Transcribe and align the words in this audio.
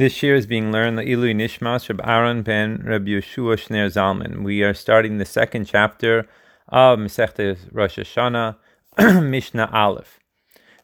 This 0.00 0.22
year 0.22 0.34
is 0.34 0.46
being 0.46 0.72
learned 0.72 0.96
the 0.96 1.02
Ilui 1.02 1.34
Nishmas 1.34 1.86
Reb 1.90 2.00
Aaron 2.02 2.40
ben 2.40 2.82
Reb 2.86 3.04
Yeshua 3.04 3.56
Shner 3.58 3.86
Zalman. 3.92 4.42
We 4.42 4.62
are 4.62 4.72
starting 4.72 5.18
the 5.18 5.26
second 5.26 5.66
chapter 5.66 6.26
of 6.68 6.98
Masechta 6.98 7.58
Rosh 7.70 7.98
Hashanah, 7.98 8.56
Mishnah 9.22 9.68
Aleph. 9.70 10.18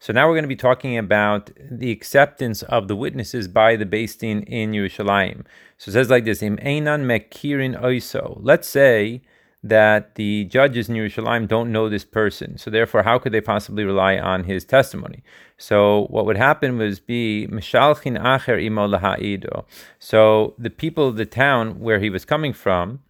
So 0.00 0.12
now 0.12 0.28
we're 0.28 0.34
going 0.34 0.42
to 0.42 0.48
be 0.48 0.54
talking 0.54 0.98
about 0.98 1.50
the 1.58 1.90
acceptance 1.90 2.62
of 2.64 2.88
the 2.88 2.94
witnesses 2.94 3.48
by 3.48 3.74
the 3.74 3.86
Din 3.86 4.42
in 4.42 4.72
Yerushalayim. 4.72 5.46
So 5.78 5.88
it 5.88 5.92
says 5.92 6.10
like 6.10 6.26
this: 6.26 6.42
Im 6.42 6.58
einan 6.58 7.06
mekirin 7.06 7.80
oiso. 7.80 8.38
Let's 8.42 8.68
say 8.68 9.22
that 9.62 10.14
the 10.14 10.44
judges 10.44 10.88
in 10.88 10.94
Yerushalayim 10.94 11.48
don't 11.48 11.72
know 11.72 11.88
this 11.88 12.04
person. 12.04 12.56
So 12.58 12.70
therefore, 12.70 13.02
how 13.02 13.18
could 13.18 13.32
they 13.32 13.40
possibly 13.40 13.84
rely 13.84 14.18
on 14.18 14.44
his 14.44 14.64
testimony? 14.64 15.22
So 15.58 16.06
what 16.10 16.26
would 16.26 16.36
happen 16.36 16.78
was 16.78 17.00
be 17.00 17.48
mishalchin 17.50 18.20
acher 18.20 18.62
imo 18.62 18.86
lahaido. 18.86 19.64
So 19.98 20.54
the 20.58 20.70
people 20.70 21.08
of 21.08 21.16
the 21.16 21.26
town 21.26 21.80
where 21.80 21.98
he 21.98 22.10
was 22.10 22.24
coming 22.24 22.52
from 22.52 23.00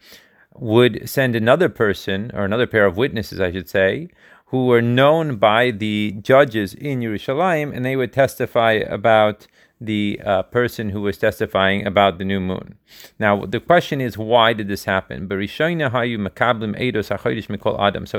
would 0.54 1.08
send 1.08 1.36
another 1.36 1.68
person 1.68 2.30
or 2.32 2.44
another 2.44 2.66
pair 2.66 2.86
of 2.86 2.96
witnesses, 2.96 3.40
I 3.40 3.52
should 3.52 3.68
say, 3.68 4.08
who 4.46 4.66
were 4.66 4.82
known 4.82 5.36
by 5.36 5.72
the 5.72 6.12
judges 6.22 6.72
in 6.72 7.00
Yerushalayim, 7.00 7.74
and 7.74 7.84
they 7.84 7.96
would 7.96 8.12
testify 8.12 8.72
about 8.72 9.48
the 9.80 10.20
uh, 10.24 10.42
person 10.44 10.90
who 10.90 11.02
was 11.02 11.18
testifying 11.18 11.86
about 11.86 12.18
the 12.18 12.24
new 12.24 12.40
moon. 12.40 12.76
Now, 13.18 13.44
the 13.44 13.60
question 13.60 14.00
is, 14.00 14.16
why 14.16 14.52
did 14.54 14.68
this 14.68 14.84
happen? 14.84 15.28
So 15.28 15.36
in 15.36 15.78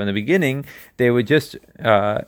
the 0.08 0.12
beginning, 0.14 0.66
they 0.98 1.10
would 1.10 1.28
just 1.28 1.56
uh, 1.84 2.22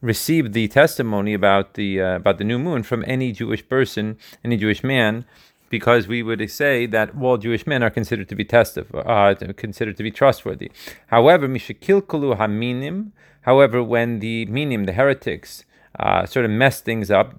receive 0.00 0.52
the 0.52 0.68
testimony 0.68 1.32
about 1.32 1.74
the 1.74 2.00
uh, 2.00 2.16
about 2.16 2.38
the 2.38 2.44
new 2.44 2.58
moon 2.58 2.82
from 2.82 3.04
any 3.06 3.32
Jewish 3.32 3.66
person, 3.68 4.18
any 4.44 4.56
Jewish 4.56 4.82
man, 4.82 5.24
because 5.70 6.08
we 6.08 6.22
would 6.22 6.50
say 6.50 6.86
that 6.86 7.10
all 7.18 7.38
Jewish 7.38 7.66
men 7.66 7.82
are 7.82 7.90
considered 7.90 8.28
to 8.28 8.34
be 8.34 8.44
tested, 8.44 8.86
uh, 8.94 9.34
considered 9.56 9.96
to 9.96 10.02
be 10.02 10.10
trustworthy. 10.10 10.70
However, 11.06 11.48
mishakilkulu 11.48 12.36
haminim. 12.36 13.12
However, 13.42 13.82
when 13.82 14.20
the 14.20 14.46
minim, 14.46 14.84
the 14.84 14.92
heretics, 14.92 15.64
uh, 15.98 16.26
sort 16.26 16.44
of 16.44 16.50
mess 16.50 16.80
things 16.80 17.10
up, 17.10 17.34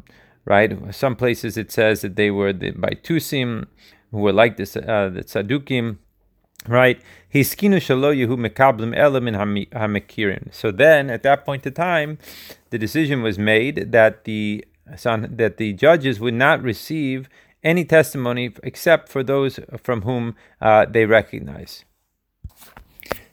right? 0.45 0.93
Some 0.93 1.15
places 1.15 1.57
it 1.57 1.71
says 1.71 2.01
that 2.01 2.15
they 2.15 2.31
were 2.31 2.53
the 2.53 2.71
Baitusim, 2.71 3.67
who 4.11 4.19
were 4.19 4.33
like 4.33 4.57
this, 4.57 4.75
uh, 4.75 5.09
the 5.13 5.23
Tzadukim, 5.23 5.97
right? 6.67 7.01
Hiskinu 7.33 7.77
shalo 7.77 8.15
yehu 8.15 8.37
mekablim 8.37 8.95
elam 8.95 9.25
hamikirin. 9.25 10.53
So 10.53 10.71
then, 10.71 11.09
at 11.09 11.23
that 11.23 11.45
point 11.45 11.65
in 11.65 11.73
time, 11.73 12.17
the 12.69 12.77
decision 12.77 13.21
was 13.23 13.39
made 13.39 13.91
that 13.91 14.25
the 14.25 14.65
that 14.85 15.55
the 15.57 15.73
judges 15.73 16.19
would 16.19 16.33
not 16.33 16.61
receive 16.61 17.29
any 17.63 17.85
testimony 17.85 18.53
except 18.63 19.07
for 19.07 19.23
those 19.23 19.59
from 19.81 20.01
whom 20.01 20.35
uh, 20.61 20.85
they 20.85 21.05
recognize. 21.05 21.85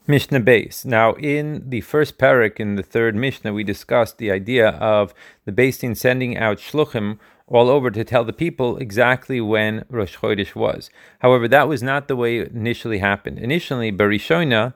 Mishnah 0.07 0.41
Beis. 0.41 0.85
Now, 0.85 1.13
in 1.15 1.69
the 1.69 1.83
first 1.83 2.19
parak 2.19 2.59
in 2.59 2.75
the 2.75 2.83
third 2.83 3.15
Mishnah, 3.15 3.53
we 3.53 3.63
discussed 3.63 4.19
the 4.19 4.31
idea 4.31 4.71
of 4.71 5.15
the 5.45 5.53
Beis 5.53 5.81
Din 5.81 5.95
sending 5.95 6.37
out 6.37 6.59
shluchim 6.59 7.19
all 7.47 7.69
over 7.69 7.91
to 7.91 8.05
tell 8.05 8.25
the 8.25 8.33
people 8.33 8.77
exactly 8.79 9.41
when 9.41 9.85
Rosh 9.89 10.17
Chodesh 10.19 10.55
was. 10.55 10.89
However, 11.19 11.49
that 11.49 11.69
was 11.69 11.83
not 11.83 12.09
the 12.09 12.17
way 12.17 12.39
it 12.39 12.53
initially 12.53 12.99
happened. 12.99 13.39
Initially, 13.39 13.93
Barishona, 13.93 14.73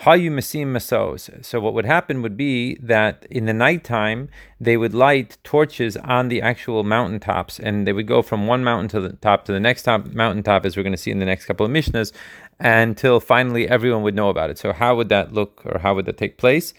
Hayu 0.00 0.30
Masim 0.30 0.66
Masos. 0.66 1.42
So 1.44 1.58
what 1.58 1.72
would 1.72 1.86
happen 1.86 2.20
would 2.20 2.36
be 2.36 2.76
that 2.82 3.26
in 3.30 3.46
the 3.46 3.54
nighttime 3.54 4.28
they 4.60 4.76
would 4.76 4.92
light 4.92 5.38
torches 5.42 5.96
on 5.96 6.28
the 6.28 6.42
actual 6.42 6.84
mountaintops, 6.84 7.58
and 7.58 7.86
they 7.86 7.94
would 7.94 8.06
go 8.06 8.20
from 8.20 8.46
one 8.46 8.62
mountain 8.62 8.88
to 8.88 9.00
the 9.00 9.16
top 9.16 9.46
to 9.46 9.52
the 9.52 9.60
next 9.60 9.84
top 9.84 10.06
mountaintop, 10.08 10.66
as 10.66 10.76
we're 10.76 10.82
going 10.82 10.92
to 10.92 10.98
see 10.98 11.10
in 11.10 11.18
the 11.18 11.24
next 11.24 11.46
couple 11.46 11.64
of 11.64 11.72
Mishnahs, 11.72 12.12
until 12.60 13.20
finally 13.20 13.68
everyone 13.68 14.02
would 14.02 14.14
know 14.14 14.28
about 14.28 14.50
it. 14.50 14.58
So 14.58 14.72
how 14.72 14.94
would 14.96 15.08
that 15.08 15.32
look, 15.32 15.62
or 15.64 15.78
how 15.78 15.94
would 15.94 16.04
that 16.06 16.18
take 16.18 16.36
place? 16.36 16.74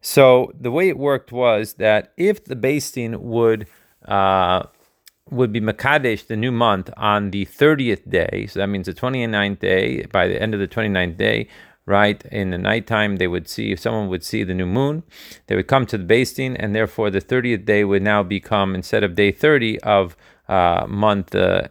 So 0.00 0.52
the 0.58 0.70
way 0.70 0.88
it 0.88 0.98
worked 0.98 1.32
was 1.32 1.74
that 1.74 2.12
if 2.16 2.44
the 2.44 2.54
Din 2.54 3.22
would 3.22 3.66
uh, 4.06 4.64
would 5.30 5.52
be 5.52 5.60
Makadesh, 5.60 6.26
the 6.26 6.36
new 6.36 6.52
month, 6.52 6.90
on 6.96 7.30
the 7.30 7.46
30th 7.46 8.08
day, 8.08 8.46
so 8.48 8.60
that 8.60 8.66
means 8.66 8.86
the 8.86 8.92
29th 8.92 9.60
day, 9.60 10.02
by 10.06 10.28
the 10.28 10.40
end 10.40 10.54
of 10.54 10.60
the 10.60 10.68
29th 10.68 11.16
day, 11.16 11.48
right? 11.86 12.24
In 12.26 12.50
the 12.50 12.58
nighttime, 12.58 13.16
they 13.16 13.26
would 13.26 13.48
see, 13.48 13.72
if 13.72 13.80
someone 13.80 14.08
would 14.08 14.24
see 14.24 14.44
the 14.44 14.54
new 14.54 14.66
moon, 14.66 15.02
they 15.46 15.56
would 15.56 15.66
come 15.66 15.86
to 15.86 15.98
the 15.98 16.04
Beis 16.04 16.34
Din, 16.34 16.56
and 16.56 16.74
therefore 16.74 17.10
the 17.10 17.20
30th 17.20 17.64
day 17.64 17.84
would 17.84 18.02
now 18.02 18.22
become, 18.22 18.74
instead 18.74 19.02
of 19.02 19.14
day 19.14 19.32
30 19.32 19.80
of 19.80 20.16
uh, 20.48 20.86
month 20.88 21.34
uh, 21.34 21.62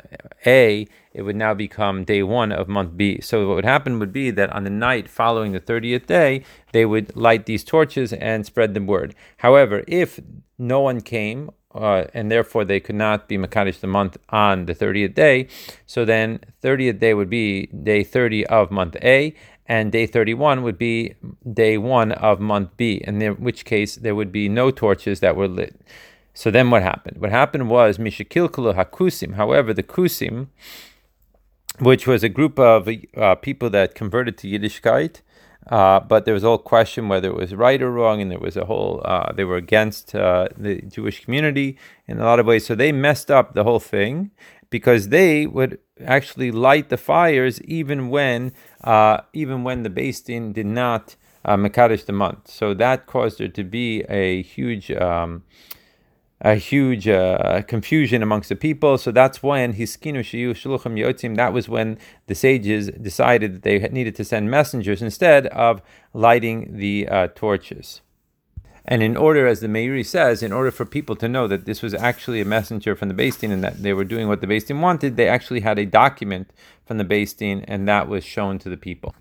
A, 0.46 0.88
it 1.14 1.24
would 1.24 1.36
now 1.36 1.54
become 1.54 2.04
day 2.04 2.24
one 2.24 2.52
of 2.52 2.68
month 2.68 2.96
B. 2.96 3.20
So 3.22 3.48
what 3.48 3.56
would 3.56 3.66
happen 3.66 4.00
would 4.00 4.14
be 4.14 4.32
that 4.32 4.52
on 4.52 4.64
the 4.64 4.70
night 4.70 5.10
following 5.10 5.52
the 5.52 5.60
30th 5.60 6.08
day, 6.08 6.44
they 6.72 6.86
would 6.86 7.16
light 7.16 7.46
these 7.46 7.64
torches 7.64 8.14
and 8.14 8.46
spread 8.46 8.74
the 8.74 8.82
word. 8.82 9.14
However, 9.38 9.84
if 9.88 10.20
no 10.58 10.80
one 10.80 11.02
came, 11.02 11.52
uh, 11.74 12.06
and 12.14 12.32
therefore 12.32 12.66
they 12.66 12.80
could 12.80 12.96
not 12.96 13.28
be 13.28 13.38
Makadish 13.38 13.80
the 13.80 13.88
month 13.88 14.18
on 14.30 14.66
the 14.66 14.76
30th 14.76 15.14
day, 15.14 15.48
so 15.86 16.06
then 16.06 16.40
30th 16.64 17.00
day 17.00 17.14
would 17.14 17.30
be 17.30 17.68
day 17.68 18.04
30 18.04 18.46
of 18.48 18.72
month 18.72 18.96
A, 19.02 19.36
and 19.68 19.92
day 19.92 20.06
31 20.06 20.64
would 20.64 20.78
be 20.78 21.16
day 21.54 21.78
one 21.78 22.12
of 22.12 22.40
month 22.40 22.76
B, 22.78 23.02
in 23.06 23.22
which 23.36 23.64
case 23.64 23.96
there 23.96 24.16
would 24.16 24.32
be 24.32 24.50
no 24.50 24.72
torches 24.72 25.22
that 25.22 25.36
were 25.36 25.48
lit. 25.48 25.80
So 26.34 26.50
then 26.52 26.70
what 26.70 26.82
happened? 26.82 27.18
What 27.20 27.32
happened 27.32 27.70
was 27.70 27.98
Mishakilkulu 27.98 28.76
Hakusim. 28.76 29.36
However, 29.36 29.74
the 29.74 29.84
Kusim, 29.84 30.48
which 31.80 32.08
was 32.08 32.24
a 32.24 32.30
group 32.30 32.60
of 32.60 32.90
uh, 33.18 33.36
people 33.36 33.70
that 33.70 33.96
converted 33.96 34.38
to 34.40 34.48
Yiddishkeit, 34.48 35.22
uh, 35.68 36.00
but 36.00 36.26
there 36.26 36.34
was 36.34 36.44
a 36.44 36.48
whole 36.48 36.58
question 36.58 37.08
whether 37.08 37.30
it 37.30 37.36
was 37.36 37.54
right 37.54 37.82
or 37.82 37.92
wrong, 37.92 38.22
and 38.22 38.32
there 38.32 38.40
was 38.40 38.58
a 38.58 38.66
whole, 38.66 39.02
uh, 39.06 39.32
they 39.32 39.44
were 39.44 39.58
against 39.58 40.16
uh, 40.16 40.48
the 40.58 40.82
Jewish 40.82 41.24
community 41.24 41.78
in 42.08 42.20
a 42.20 42.24
lot 42.24 42.40
of 42.40 42.46
ways. 42.46 42.66
So 42.66 42.76
they 42.76 42.92
messed 42.92 43.30
up 43.30 43.54
the 43.54 43.64
whole 43.64 43.80
thing 43.80 44.32
because 44.70 45.10
they 45.10 45.46
would 45.46 45.78
actually 46.04 46.52
light 46.52 46.90
the 46.90 46.98
fires 46.98 47.62
even 47.62 48.10
when, 48.10 48.54
uh, 48.84 49.22
even 49.34 49.64
when 49.64 49.84
the 49.84 49.90
Din 50.26 50.54
did 50.54 50.66
not 50.66 51.16
uh, 51.46 51.56
Mekadesh 51.56 52.06
the 52.06 52.14
month. 52.14 52.50
So 52.50 52.74
that 52.74 53.06
caused 53.06 53.40
there 53.40 53.48
to 53.48 53.64
be 53.64 54.02
a 54.04 54.42
huge. 54.42 54.92
Um, 54.92 55.44
a 56.42 56.56
huge 56.56 57.08
uh, 57.08 57.62
confusion 57.68 58.24
amongst 58.24 58.50
the 58.50 58.56
people. 58.56 58.98
So 58.98 59.12
that's 59.12 59.44
when 59.44 59.74
hiskinu 59.74 60.22
shiyu 60.22 60.54
yotzim. 60.54 61.36
That 61.38 61.54
was 61.54 61.70
when 61.70 62.00
the 62.28 62.36
sages 62.36 62.88
decided 62.90 63.56
that 63.56 63.64
they 63.64 63.80
needed 63.90 64.16
to 64.16 64.26
send 64.26 64.50
messengers 64.50 65.02
instead 65.02 65.48
of 65.48 65.82
lighting 66.14 66.78
the 66.78 67.08
uh, 67.08 67.28
torches. 67.36 68.02
And 68.84 69.04
in 69.04 69.16
order, 69.16 69.46
as 69.46 69.60
the 69.60 69.68
Meiri 69.68 70.04
says, 70.04 70.42
in 70.42 70.52
order 70.52 70.72
for 70.72 70.86
people 70.86 71.16
to 71.18 71.30
know 71.30 71.48
that 71.48 71.66
this 71.66 71.84
was 71.84 71.94
actually 71.94 72.42
a 72.42 72.46
messenger 72.46 72.96
from 72.96 73.10
the 73.10 73.32
Din 73.40 73.52
and 73.52 73.64
that 73.64 73.84
they 73.84 73.94
were 73.94 74.04
doing 74.04 74.28
what 74.28 74.42
the 74.42 74.48
Din 74.48 74.82
wanted, 74.82 75.18
they 75.18 75.28
actually 75.28 75.60
had 75.60 75.78
a 75.78 75.86
document 75.86 76.52
from 76.84 76.98
the 76.98 77.04
Din, 77.38 77.64
and 77.68 77.88
that 77.88 78.08
was 78.08 78.24
shown 78.24 78.58
to 78.58 78.70
the 78.70 78.78
people. 78.78 79.14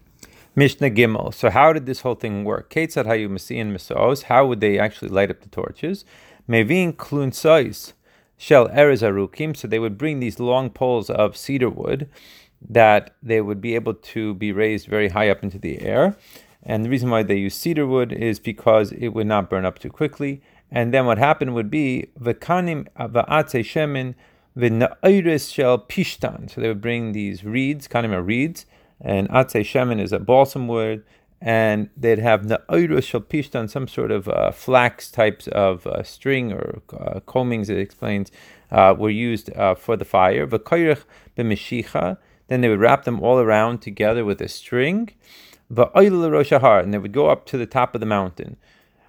Mishnah 0.57 0.91
Gimel. 0.91 1.33
So 1.33 1.51
how 1.51 1.75
did 1.75 1.85
this 1.85 2.01
whole 2.01 2.15
thing 2.15 2.45
work? 2.45 2.75
How 2.75 4.47
would 4.47 4.61
they 4.61 4.79
actually 4.79 5.09
light 5.11 5.31
up 5.31 5.41
the 5.43 5.49
torches? 5.51 6.05
Mevin 6.49 6.95
klunsais 6.95 7.93
shel 8.37 8.69
erez 8.69 9.03
arukim. 9.03 9.57
So 9.57 9.69
they 9.69 9.79
would 9.79 9.99
bring 9.99 10.21
these 10.21 10.41
long 10.41 10.71
poles 10.71 11.11
of 11.11 11.37
cedar 11.37 11.71
wood 11.71 12.09
that 12.69 13.15
they 13.23 13.41
would 13.41 13.61
be 13.61 13.75
able 13.75 13.95
to 13.95 14.35
be 14.35 14.53
raised 14.53 14.87
very 14.87 15.09
high 15.09 15.31
up 15.31 15.43
into 15.43 15.59
the 15.59 15.81
air. 15.81 16.17
And 16.63 16.85
the 16.85 16.91
reason 16.91 17.09
why 17.09 17.23
they 17.23 17.37
use 17.37 17.55
cedar 17.55 17.87
wood 17.87 18.13
is 18.13 18.39
because 18.39 18.93
it 18.93 19.09
would 19.09 19.27
not 19.27 19.49
burn 19.49 19.65
up 19.65 19.79
too 19.79 19.91
quickly. 19.91 20.43
And 20.71 20.93
then 20.93 21.07
what 21.07 21.19
happened 21.19 21.55
would 21.55 21.71
be 21.71 22.11
v'kanim 22.21 22.87
va'atze 22.99 23.65
shemen 23.65 24.15
v'na'ires 24.57 25.53
shel 25.53 25.79
pishtan. 25.79 26.51
So 26.51 26.61
they 26.61 26.69
would 26.69 26.83
bring 26.83 27.13
these 27.13 27.45
reeds, 27.45 27.89
kanim 27.89 28.13
are 28.13 28.23
reeds, 28.23 28.67
and 29.01 29.29
atze 29.31 29.63
shemen 29.63 30.01
is 30.01 30.13
a 30.13 30.19
balsam 30.19 30.69
wood, 30.69 31.03
and 31.41 31.89
they'd 31.97 32.19
have 32.19 32.43
na'irus 32.43 33.05
shel 33.05 33.23
pishtan, 33.23 33.71
some 33.71 33.89
sort 33.89 34.11
of 34.11 34.29
uh, 34.29 34.51
flax 34.51 35.11
types 35.11 35.49
of 35.49 35.87
uh, 35.87 36.03
string 36.03 36.53
or 36.53 36.83
uh, 36.93 37.21
combings, 37.21 37.71
it 37.71 37.79
explains, 37.79 38.31
uh, 38.71 38.95
were 38.97 39.11
used 39.11 39.51
uh, 39.57 39.75
for 39.75 39.97
the 39.97 40.05
fire. 40.05 40.47
B'mishicha, 40.47 42.19
then 42.49 42.61
they 42.61 42.69
would 42.69 42.81
wrap 42.81 43.05
them 43.05 43.21
all 43.21 43.39
around 43.39 43.81
together 43.81 44.25
with 44.25 44.43
a 44.43 44.49
string. 44.49 45.11
V'oil 45.73 46.31
rosh 46.31 46.53
and 46.53 46.93
they 46.93 46.99
would 46.99 47.13
go 47.13 47.29
up 47.29 47.47
to 47.47 47.57
the 47.57 47.67
top 47.67 47.95
of 47.95 48.01
the 48.01 48.07
mountain. 48.07 48.57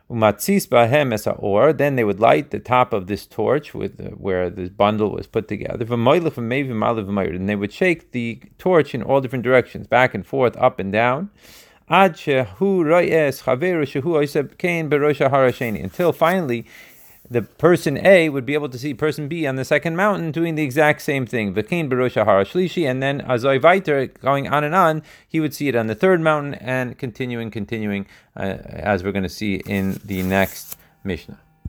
Umatzis 0.10 0.68
bahem 0.68 1.78
then 1.78 1.96
they 1.96 2.04
would 2.04 2.20
light 2.20 2.52
the 2.52 2.60
top 2.60 2.94
of 2.94 3.08
this 3.08 3.26
torch 3.26 3.74
with 3.74 4.00
uh, 4.00 4.10
where 4.12 4.50
this 4.50 4.70
bundle 4.70 5.12
was 5.12 5.28
put 5.28 5.50
together. 5.50 5.86
And 5.86 7.50
they 7.50 7.56
would 7.56 7.74
shake 7.74 8.12
the 8.12 8.42
torch 8.58 8.94
in 8.94 9.04
all 9.04 9.20
different 9.22 9.44
directions, 9.44 9.88
back 9.88 10.14
and 10.14 10.26
forth, 10.26 10.56
up 10.58 10.80
and 10.80 10.94
down 10.94 11.30
until 15.84 16.14
finally 16.14 16.66
the 17.30 17.42
person 17.42 18.06
A 18.06 18.30
would 18.30 18.46
be 18.46 18.54
able 18.54 18.70
to 18.70 18.78
see 18.78 18.94
person 18.94 19.28
B 19.28 19.46
on 19.46 19.58
the 19.58 19.66
second 19.66 19.98
mountain 19.98 20.32
doing 20.32 20.56
the 20.56 20.64
exact 20.64 21.02
same 21.02 21.26
thing. 21.26 21.54
V'kein 21.54 21.90
Barosh 21.90 22.14
Shlishi, 22.14 22.90
and 22.90 23.04
then 23.04 23.20
Azoy 23.20 23.60
Viter 23.60 24.08
going 24.22 24.48
on 24.48 24.64
and 24.64 24.74
on, 24.74 25.04
he 25.28 25.42
would 25.42 25.54
see 25.54 25.68
it 25.68 25.76
on 25.76 25.88
the 25.88 25.96
third 25.96 26.22
mountain 26.22 26.54
and 26.54 26.98
continuing, 26.98 27.52
continuing, 27.52 28.06
uh, 28.38 28.58
as 28.70 29.04
we're 29.04 29.12
going 29.12 29.24
to 29.24 29.30
see 29.30 29.56
in 29.56 30.00
the 30.06 30.24
next 30.24 30.78
Mishnah. 31.04 31.40